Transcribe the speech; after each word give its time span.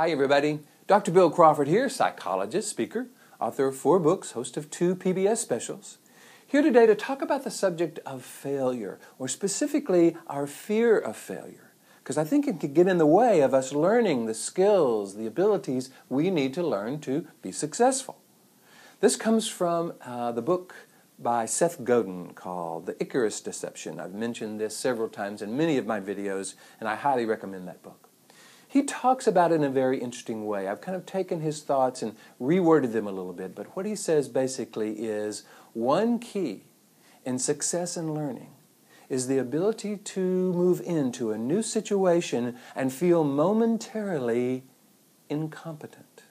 Hi, 0.00 0.10
everybody. 0.10 0.60
Dr. 0.86 1.10
Bill 1.10 1.28
Crawford 1.28 1.66
here, 1.66 1.88
psychologist, 1.88 2.68
speaker, 2.68 3.08
author 3.40 3.66
of 3.66 3.76
four 3.76 3.98
books, 3.98 4.30
host 4.30 4.56
of 4.56 4.70
two 4.70 4.94
PBS 4.94 5.38
specials. 5.38 5.98
Here 6.46 6.62
today 6.62 6.86
to 6.86 6.94
talk 6.94 7.20
about 7.20 7.42
the 7.42 7.50
subject 7.50 7.98
of 8.06 8.24
failure, 8.24 9.00
or 9.18 9.26
specifically 9.26 10.16
our 10.28 10.46
fear 10.46 10.96
of 10.96 11.16
failure, 11.16 11.72
because 11.98 12.16
I 12.16 12.22
think 12.22 12.46
it 12.46 12.60
can 12.60 12.74
get 12.74 12.86
in 12.86 12.98
the 12.98 13.06
way 13.06 13.40
of 13.40 13.52
us 13.52 13.72
learning 13.72 14.26
the 14.26 14.34
skills, 14.34 15.16
the 15.16 15.26
abilities 15.26 15.90
we 16.08 16.30
need 16.30 16.54
to 16.54 16.62
learn 16.62 17.00
to 17.00 17.26
be 17.42 17.50
successful. 17.50 18.18
This 19.00 19.16
comes 19.16 19.48
from 19.48 19.94
uh, 20.02 20.30
the 20.30 20.42
book 20.42 20.76
by 21.18 21.44
Seth 21.44 21.82
Godin 21.82 22.34
called 22.34 22.86
The 22.86 22.94
Icarus 23.02 23.40
Deception. 23.40 23.98
I've 23.98 24.14
mentioned 24.14 24.60
this 24.60 24.76
several 24.76 25.08
times 25.08 25.42
in 25.42 25.56
many 25.56 25.76
of 25.76 25.86
my 25.86 25.98
videos, 25.98 26.54
and 26.78 26.88
I 26.88 26.94
highly 26.94 27.24
recommend 27.24 27.66
that 27.66 27.82
book. 27.82 28.07
He 28.68 28.82
talks 28.82 29.26
about 29.26 29.50
it 29.50 29.56
in 29.56 29.64
a 29.64 29.70
very 29.70 29.98
interesting 29.98 30.46
way. 30.46 30.68
I've 30.68 30.82
kind 30.82 30.94
of 30.94 31.06
taken 31.06 31.40
his 31.40 31.62
thoughts 31.62 32.02
and 32.02 32.14
reworded 32.40 32.92
them 32.92 33.06
a 33.06 33.12
little 33.12 33.32
bit, 33.32 33.54
but 33.54 33.74
what 33.74 33.86
he 33.86 33.96
says 33.96 34.28
basically 34.28 34.92
is 35.00 35.44
one 35.72 36.18
key 36.18 36.64
in 37.24 37.38
success 37.38 37.96
and 37.96 38.14
learning 38.14 38.50
is 39.08 39.26
the 39.26 39.38
ability 39.38 39.96
to 39.96 40.52
move 40.52 40.82
into 40.84 41.32
a 41.32 41.38
new 41.38 41.62
situation 41.62 42.56
and 42.76 42.92
feel 42.92 43.24
momentarily 43.24 44.64
incompetent. 45.30 46.24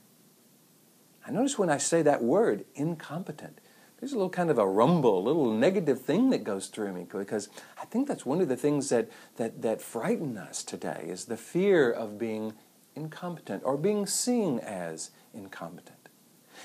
I 1.26 1.32
notice 1.32 1.58
when 1.58 1.72
I 1.72 1.78
say 1.78 2.04
that 2.04 2.24
word, 2.24 2.66
incompetent, 2.76 3.60
there's 4.00 4.12
a 4.12 4.16
little 4.16 4.30
kind 4.30 4.50
of 4.50 4.58
a 4.58 4.68
rumble, 4.68 5.20
a 5.20 5.26
little 5.26 5.52
negative 5.52 6.02
thing 6.02 6.30
that 6.30 6.44
goes 6.44 6.68
through 6.68 6.94
me 6.94 7.06
because 7.12 7.50
I 7.82 7.86
think 7.86 8.08
that's 8.08 8.26
one 8.26 8.42
of 8.42 8.48
the 8.48 8.56
things 8.56 8.90
that, 8.90 9.10
that, 9.38 9.62
that 9.64 9.82
frighten 9.82 10.38
us 10.38 10.64
today 10.64 11.06
is 11.08 11.26
the 11.26 11.38
fear 11.38 11.92
of 11.92 12.20
being 12.20 12.54
incompetent 12.96 13.64
or 13.66 13.78
being 13.78 14.06
seen 14.06 14.60
as 14.60 15.12
incompetent. 15.34 16.10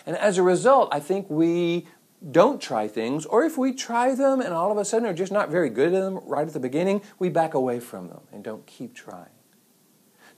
And 0.06 0.16
as 0.16 0.38
a 0.38 0.42
result, 0.42 0.88
I 0.92 1.00
think 1.00 1.28
we 1.30 1.86
don't 2.30 2.60
try 2.60 2.86
things, 2.86 3.26
or 3.26 3.44
if 3.44 3.58
we 3.58 3.72
try 3.72 4.14
them 4.14 4.40
and 4.40 4.54
all 4.54 4.70
of 4.70 4.78
a 4.78 4.84
sudden 4.84 5.08
are 5.08 5.14
just 5.14 5.32
not 5.32 5.50
very 5.50 5.68
good 5.70 5.92
at 5.92 6.00
them 6.00 6.20
right 6.24 6.46
at 6.46 6.52
the 6.52 6.60
beginning, 6.60 7.02
we 7.18 7.28
back 7.28 7.54
away 7.54 7.80
from 7.80 8.08
them 8.08 8.20
and 8.32 8.44
don't 8.44 8.64
keep 8.66 8.94
trying. 8.94 9.30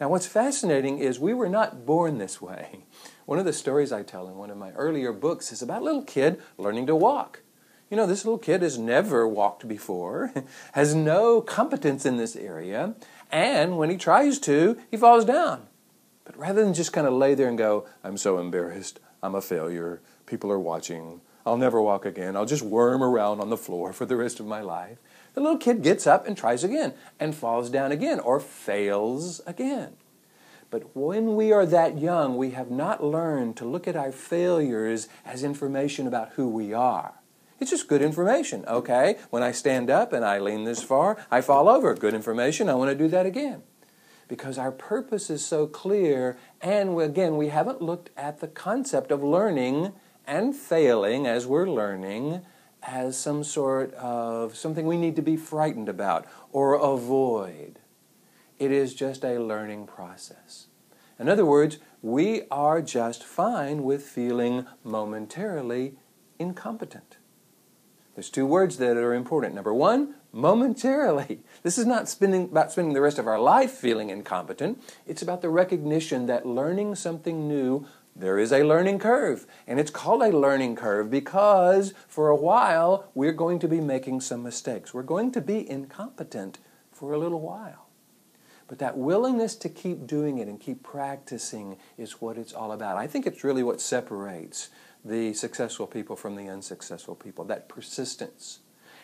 Now, 0.00 0.08
what's 0.08 0.26
fascinating 0.26 0.98
is 0.98 1.18
we 1.18 1.34
were 1.34 1.48
not 1.48 1.86
born 1.86 2.18
this 2.18 2.40
way. 2.42 2.84
One 3.26 3.38
of 3.38 3.44
the 3.44 3.52
stories 3.52 3.92
I 3.92 4.02
tell 4.02 4.28
in 4.28 4.36
one 4.36 4.50
of 4.50 4.56
my 4.56 4.72
earlier 4.72 5.12
books 5.12 5.52
is 5.52 5.62
about 5.62 5.82
a 5.82 5.84
little 5.84 6.02
kid 6.02 6.40
learning 6.58 6.86
to 6.88 6.96
walk. 6.96 7.42
You 7.90 7.96
know, 7.96 8.06
this 8.06 8.24
little 8.24 8.38
kid 8.38 8.62
has 8.62 8.76
never 8.76 9.28
walked 9.28 9.68
before, 9.68 10.32
has 10.72 10.94
no 10.94 11.40
competence 11.40 12.04
in 12.04 12.16
this 12.16 12.34
area, 12.34 12.94
and 13.30 13.78
when 13.78 13.90
he 13.90 13.96
tries 13.96 14.38
to, 14.40 14.78
he 14.90 14.96
falls 14.96 15.24
down. 15.24 15.68
But 16.24 16.36
rather 16.36 16.64
than 16.64 16.74
just 16.74 16.92
kind 16.92 17.06
of 17.06 17.12
lay 17.12 17.34
there 17.34 17.48
and 17.48 17.58
go, 17.58 17.86
I'm 18.02 18.16
so 18.16 18.38
embarrassed, 18.38 18.98
I'm 19.22 19.34
a 19.34 19.40
failure, 19.40 20.00
people 20.26 20.50
are 20.50 20.58
watching, 20.58 21.20
I'll 21.46 21.56
never 21.56 21.80
walk 21.80 22.06
again, 22.06 22.36
I'll 22.36 22.46
just 22.46 22.62
worm 22.62 23.02
around 23.02 23.40
on 23.40 23.50
the 23.50 23.56
floor 23.56 23.92
for 23.92 24.06
the 24.06 24.16
rest 24.16 24.40
of 24.40 24.46
my 24.46 24.60
life, 24.60 24.98
the 25.34 25.40
little 25.40 25.58
kid 25.58 25.82
gets 25.82 26.06
up 26.06 26.26
and 26.26 26.36
tries 26.36 26.64
again 26.64 26.94
and 27.20 27.34
falls 27.34 27.68
down 27.68 27.92
again 27.92 28.20
or 28.20 28.40
fails 28.40 29.40
again. 29.46 29.96
But 30.70 30.96
when 30.96 31.36
we 31.36 31.52
are 31.52 31.66
that 31.66 31.98
young, 31.98 32.36
we 32.36 32.50
have 32.50 32.70
not 32.70 33.04
learned 33.04 33.56
to 33.58 33.64
look 33.64 33.86
at 33.86 33.94
our 33.94 34.10
failures 34.10 35.08
as 35.24 35.44
information 35.44 36.06
about 36.06 36.30
who 36.30 36.48
we 36.48 36.72
are. 36.72 37.14
It's 37.60 37.70
just 37.70 37.88
good 37.88 38.02
information. 38.02 38.64
Okay, 38.66 39.16
when 39.30 39.42
I 39.42 39.52
stand 39.52 39.88
up 39.88 40.12
and 40.12 40.24
I 40.24 40.38
lean 40.38 40.64
this 40.64 40.82
far, 40.82 41.16
I 41.30 41.40
fall 41.40 41.68
over. 41.68 41.94
Good 41.94 42.14
information. 42.14 42.68
I 42.68 42.74
want 42.74 42.90
to 42.90 42.96
do 42.96 43.08
that 43.08 43.26
again. 43.26 43.62
Because 44.26 44.58
our 44.58 44.72
purpose 44.72 45.30
is 45.30 45.44
so 45.44 45.66
clear, 45.66 46.36
and 46.60 47.00
again, 47.00 47.36
we 47.36 47.48
haven't 47.48 47.80
looked 47.80 48.10
at 48.16 48.40
the 48.40 48.48
concept 48.48 49.12
of 49.12 49.22
learning 49.22 49.92
and 50.26 50.54
failing 50.54 51.26
as 51.26 51.46
we're 51.46 51.68
learning 51.68 52.42
as 52.82 53.16
some 53.16 53.42
sort 53.42 53.94
of 53.94 54.56
something 54.56 54.86
we 54.86 54.98
need 54.98 55.16
to 55.16 55.22
be 55.22 55.36
frightened 55.36 55.88
about 55.88 56.26
or 56.52 56.74
avoid. 56.74 57.78
It 58.58 58.70
is 58.70 58.94
just 58.94 59.24
a 59.24 59.38
learning 59.38 59.86
process. 59.86 60.66
In 61.18 61.28
other 61.28 61.46
words, 61.46 61.78
we 62.02 62.42
are 62.50 62.82
just 62.82 63.24
fine 63.24 63.82
with 63.82 64.02
feeling 64.02 64.66
momentarily 64.82 65.94
incompetent. 66.38 67.16
There's 68.14 68.30
two 68.30 68.46
words 68.46 68.76
that 68.78 68.96
are 68.96 69.14
important. 69.14 69.54
Number 69.54 69.74
one, 69.74 70.14
momentarily. 70.32 71.42
This 71.62 71.78
is 71.78 71.86
not 71.86 72.10
spending, 72.10 72.44
about 72.44 72.72
spending 72.72 72.92
the 72.92 73.00
rest 73.00 73.18
of 73.18 73.26
our 73.26 73.40
life 73.40 73.70
feeling 73.70 74.10
incompetent. 74.10 74.82
It's 75.06 75.22
about 75.22 75.40
the 75.40 75.48
recognition 75.48 76.26
that 76.26 76.44
learning 76.44 76.94
something 76.96 77.48
new 77.48 77.86
there 78.16 78.38
is 78.38 78.52
a 78.52 78.62
learning 78.62 78.98
curve. 78.98 79.46
And 79.66 79.80
it's 79.80 79.90
called 79.90 80.22
a 80.22 80.36
learning 80.36 80.76
curve 80.76 81.10
because 81.10 81.94
for 82.06 82.28
a 82.28 82.36
while 82.36 83.10
we're 83.14 83.32
going 83.32 83.58
to 83.60 83.68
be 83.68 83.80
making 83.80 84.20
some 84.20 84.42
mistakes. 84.42 84.94
We're 84.94 85.02
going 85.02 85.32
to 85.32 85.40
be 85.40 85.68
incompetent 85.68 86.58
for 86.92 87.12
a 87.12 87.18
little 87.18 87.40
while. 87.40 87.88
But 88.66 88.78
that 88.78 88.96
willingness 88.96 89.56
to 89.56 89.68
keep 89.68 90.06
doing 90.06 90.38
it 90.38 90.48
and 90.48 90.58
keep 90.58 90.82
practicing 90.82 91.76
is 91.98 92.20
what 92.20 92.38
it's 92.38 92.52
all 92.52 92.72
about. 92.72 92.96
I 92.96 93.06
think 93.06 93.26
it's 93.26 93.44
really 93.44 93.62
what 93.62 93.80
separates 93.80 94.70
the 95.04 95.34
successful 95.34 95.86
people 95.86 96.16
from 96.16 96.34
the 96.34 96.48
unsuccessful 96.48 97.14
people 97.14 97.44
that 97.46 97.68
persistence. 97.68 98.60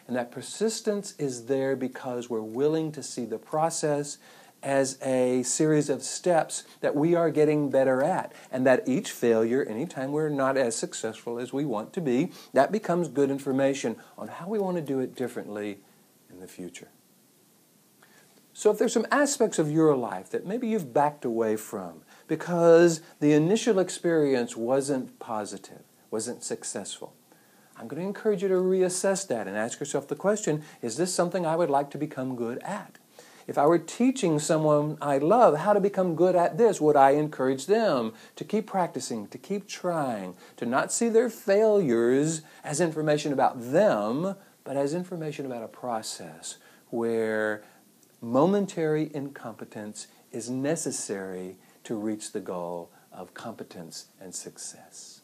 And 0.07 0.17
that 0.17 0.33
persistence 0.33 1.15
is 1.19 1.45
there 1.45 1.77
because 1.77 2.31
we're 2.31 2.41
willing 2.41 2.91
to 2.93 3.03
see 3.03 3.27
the 3.27 3.39
process 3.39 4.19
as 4.63 4.99
a 5.03 5.43
series 5.43 5.89
of 5.89 6.03
steps 6.03 6.65
that 6.81 6.95
we 6.95 7.15
are 7.15 7.31
getting 7.31 7.71
better 7.71 8.03
at. 8.03 8.33
And 8.51 8.67
that 8.67 8.87
each 8.87 9.11
failure, 9.11 9.65
anytime 9.65 10.13
we're 10.13 10.29
not 10.29 10.57
as 10.57 10.77
successful 10.77 11.39
as 11.39 11.53
we 11.53 11.65
want 11.65 11.93
to 11.95 12.01
be, 12.01 12.33
that 12.53 12.73
becomes 12.73 13.09
good 13.09 13.31
information 13.31 13.97
on 14.19 14.29
how 14.29 14.49
we 14.49 14.59
want 14.59 14.77
to 14.77 14.83
do 14.83 15.01
it 15.01 15.15
differently 15.15 15.79
in 16.31 16.41
the 16.41 16.49
future. 16.49 16.89
So, 18.53 18.71
if 18.71 18.79
there's 18.79 18.93
some 18.93 19.07
aspects 19.11 19.59
of 19.59 19.71
your 19.71 19.97
life 19.97 20.31
that 20.31 20.45
maybe 20.45 20.69
you've 20.69 20.93
backed 20.93 21.25
away 21.25 21.57
from 21.57 22.03
because 22.27 23.01
the 23.21 23.33
initial 23.33 23.79
experience 23.79 24.57
wasn't 24.57 25.19
positive, 25.19 25.83
wasn't 26.11 26.43
successful, 26.43 27.15
I'm 27.81 27.89
going 27.89 28.03
to 28.03 28.07
encourage 28.07 28.43
you 28.43 28.49
to 28.49 28.57
reassess 28.57 29.27
that 29.29 29.47
and 29.47 29.57
ask 29.57 29.81
yourself 29.81 30.09
the 30.09 30.15
question 30.15 30.63
is 30.83 30.99
this 30.99 31.15
something 31.15 31.47
I 31.47 31.57
would 31.57 31.71
like 31.71 31.91
to 31.93 31.99
become 31.99 32.37
good 32.37 32.59
at? 32.59 32.99
If 33.51 33.59
I 33.59 33.67
were 33.67 33.81
teaching 33.81 34.39
someone 34.39 34.97
I 35.03 35.19
love 35.19 35.57
how 35.57 35.73
to 35.73 35.81
become 35.81 36.15
good 36.15 36.37
at 36.37 36.57
this, 36.57 36.81
would 36.81 36.95
I 36.95 37.11
encourage 37.11 37.67
them 37.67 38.13
to 38.37 38.45
keep 38.45 38.69
practicing, 38.69 39.27
to 39.27 39.39
keep 39.39 39.67
trying, 39.67 40.37
to 40.59 40.65
not 40.65 40.93
see 40.93 41.09
their 41.09 41.29
failures 41.29 42.43
as 42.63 42.81
information 42.81 43.33
about 43.33 43.73
them, 43.73 44.37
but 44.63 44.77
as 44.77 44.95
information 44.95 45.47
about 45.47 45.65
a 45.65 45.69
process 45.69 46.59
where 46.91 47.65
momentary 48.21 49.11
incompetence 49.13 50.07
is 50.31 50.49
necessary 50.49 51.57
to 51.83 51.97
reach 51.97 52.31
the 52.31 52.39
goal 52.39 52.93
of 53.11 53.35
competence 53.35 54.11
and 54.21 54.33
success. 54.33 55.23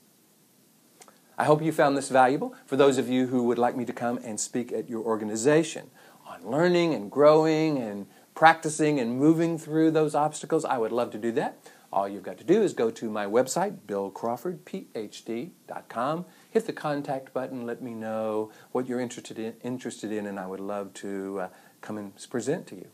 I 1.38 1.44
hope 1.44 1.62
you 1.62 1.70
found 1.70 1.96
this 1.96 2.08
valuable. 2.08 2.56
For 2.66 2.74
those 2.74 2.98
of 2.98 3.08
you 3.08 3.28
who 3.28 3.44
would 3.44 3.58
like 3.58 3.76
me 3.76 3.84
to 3.84 3.92
come 3.92 4.18
and 4.24 4.40
speak 4.40 4.72
at 4.72 4.90
your 4.90 5.04
organization 5.04 5.92
on 6.26 6.50
learning 6.50 6.92
and 6.92 7.08
growing 7.08 7.78
and 7.78 8.06
practicing 8.36 9.00
and 9.00 9.18
moving 9.18 9.58
through 9.58 9.90
those 9.90 10.14
obstacles, 10.14 10.64
I 10.64 10.78
would 10.78 10.92
love 10.92 11.10
to 11.12 11.18
do 11.18 11.32
that. 11.32 11.58
All 11.92 12.06
you've 12.06 12.22
got 12.22 12.38
to 12.38 12.44
do 12.44 12.62
is 12.62 12.72
go 12.74 12.90
to 12.90 13.10
my 13.10 13.24
website, 13.24 13.78
billcrawfordphd.com, 13.88 16.24
hit 16.50 16.66
the 16.66 16.72
contact 16.72 17.32
button, 17.32 17.64
let 17.64 17.80
me 17.80 17.94
know 17.94 18.50
what 18.72 18.86
you're 18.86 19.00
interested 19.00 19.38
in, 19.38 19.54
interested 19.64 20.12
in 20.12 20.26
and 20.26 20.38
I 20.38 20.46
would 20.46 20.60
love 20.60 20.92
to 20.94 21.40
uh, 21.40 21.48
come 21.80 21.96
and 21.96 22.12
present 22.28 22.66
to 22.68 22.76
you. 22.76 22.88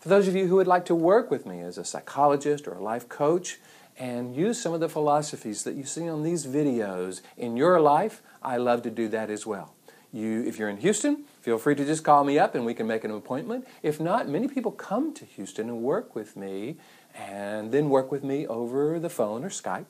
For 0.00 0.08
those 0.08 0.26
of 0.26 0.34
you 0.34 0.48
who 0.48 0.56
would 0.56 0.66
like 0.66 0.84
to 0.86 0.96
work 0.96 1.30
with 1.30 1.46
me 1.46 1.60
as 1.60 1.78
a 1.78 1.84
psychologist 1.84 2.66
or 2.66 2.72
a 2.72 2.82
life 2.82 3.08
coach 3.08 3.60
and 3.96 4.34
use 4.34 4.60
some 4.60 4.74
of 4.74 4.80
the 4.80 4.88
philosophies 4.88 5.62
that 5.62 5.76
you 5.76 5.84
see 5.84 6.08
on 6.08 6.24
these 6.24 6.44
videos 6.44 7.20
in 7.36 7.56
your 7.56 7.80
life, 7.80 8.20
I 8.42 8.56
love 8.56 8.82
to 8.82 8.90
do 8.90 9.06
that 9.08 9.30
as 9.30 9.46
well. 9.46 9.76
You, 10.12 10.42
if 10.44 10.58
you're 10.58 10.70
in 10.70 10.78
Houston, 10.78 11.24
feel 11.42 11.58
free 11.58 11.74
to 11.74 11.84
just 11.84 12.02
call 12.02 12.24
me 12.24 12.38
up 12.38 12.54
and 12.54 12.64
we 12.64 12.72
can 12.72 12.86
make 12.86 13.04
an 13.04 13.10
appointment. 13.10 13.66
If 13.82 14.00
not, 14.00 14.28
many 14.28 14.48
people 14.48 14.72
come 14.72 15.12
to 15.14 15.24
Houston 15.24 15.68
and 15.68 15.82
work 15.82 16.14
with 16.14 16.36
me 16.36 16.76
and 17.14 17.72
then 17.72 17.90
work 17.90 18.10
with 18.10 18.24
me 18.24 18.46
over 18.46 18.98
the 18.98 19.10
phone 19.10 19.44
or 19.44 19.50
Skype. 19.50 19.84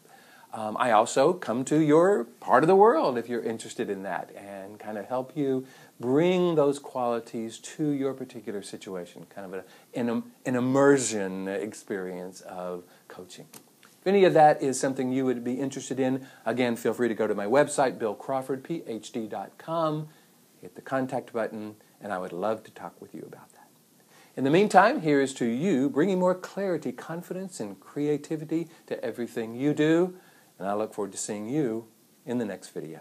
Um, 0.52 0.76
I 0.80 0.92
also 0.92 1.34
come 1.34 1.64
to 1.66 1.78
your 1.78 2.24
part 2.40 2.64
of 2.64 2.68
the 2.68 2.74
world 2.74 3.18
if 3.18 3.28
you're 3.28 3.42
interested 3.42 3.90
in 3.90 4.02
that 4.04 4.34
and 4.34 4.78
kind 4.78 4.96
of 4.96 5.06
help 5.06 5.36
you 5.36 5.66
bring 6.00 6.54
those 6.54 6.78
qualities 6.78 7.58
to 7.58 7.90
your 7.90 8.14
particular 8.14 8.62
situation, 8.62 9.26
kind 9.28 9.52
of 9.52 9.60
a, 9.60 9.98
an, 9.98 10.22
an 10.46 10.56
immersion 10.56 11.48
experience 11.48 12.40
of 12.40 12.84
coaching. 13.08 13.46
Any 14.08 14.24
of 14.24 14.32
that 14.32 14.62
is 14.62 14.80
something 14.80 15.12
you 15.12 15.26
would 15.26 15.44
be 15.44 15.60
interested 15.60 16.00
in, 16.00 16.26
again, 16.46 16.76
feel 16.76 16.94
free 16.94 17.08
to 17.08 17.14
go 17.14 17.26
to 17.26 17.34
my 17.34 17.44
website, 17.44 17.98
billcrawfordphd.com, 17.98 20.08
hit 20.62 20.74
the 20.74 20.80
contact 20.80 21.34
button, 21.34 21.74
and 22.00 22.10
I 22.10 22.16
would 22.16 22.32
love 22.32 22.64
to 22.64 22.70
talk 22.70 22.98
with 23.02 23.14
you 23.14 23.22
about 23.26 23.52
that. 23.52 23.68
In 24.34 24.44
the 24.44 24.50
meantime, 24.50 25.02
here 25.02 25.20
is 25.20 25.34
to 25.34 25.44
you, 25.44 25.90
bringing 25.90 26.18
more 26.18 26.34
clarity, 26.34 26.90
confidence, 26.90 27.60
and 27.60 27.78
creativity 27.80 28.68
to 28.86 29.04
everything 29.04 29.54
you 29.54 29.74
do. 29.74 30.14
And 30.58 30.66
I 30.66 30.72
look 30.72 30.94
forward 30.94 31.12
to 31.12 31.18
seeing 31.18 31.50
you 31.50 31.88
in 32.24 32.38
the 32.38 32.46
next 32.46 32.70
video. 32.70 33.00